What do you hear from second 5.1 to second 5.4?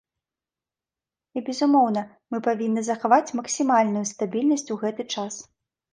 час.